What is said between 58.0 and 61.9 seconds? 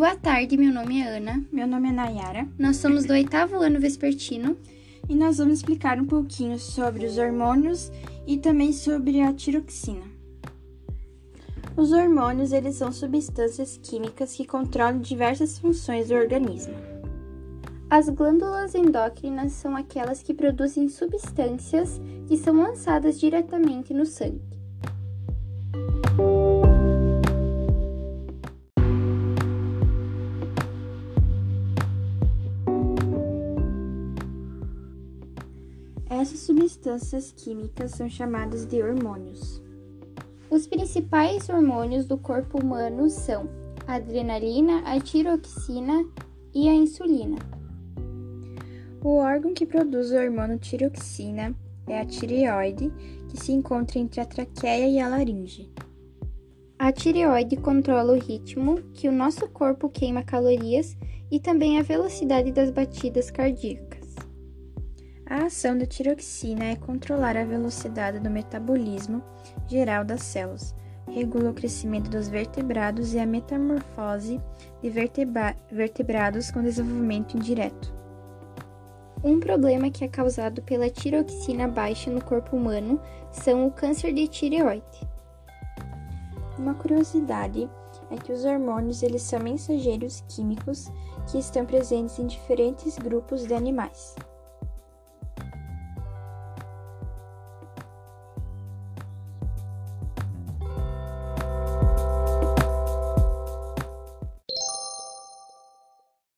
o ritmo que o nosso corpo queima calorias e também a